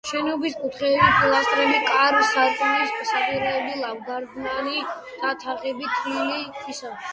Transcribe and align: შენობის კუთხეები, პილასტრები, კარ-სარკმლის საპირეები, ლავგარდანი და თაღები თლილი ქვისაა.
შენობის 0.09 0.53
კუთხეები, 0.61 1.09
პილასტრები, 1.17 1.75
კარ-სარკმლის 1.89 3.05
საპირეები, 3.11 3.77
ლავგარდანი 3.83 4.83
და 5.13 5.37
თაღები 5.47 5.95
თლილი 6.01 6.45
ქვისაა. 6.61 7.01